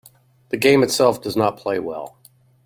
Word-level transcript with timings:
The 0.49 0.57
game 0.57 0.81
itself 0.81 1.21
does 1.21 1.35
not 1.37 1.57
play 1.57 1.77
well. 1.77 2.17